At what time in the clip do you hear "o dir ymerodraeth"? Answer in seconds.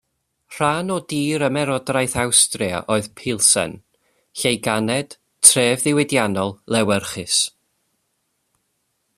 0.93-2.15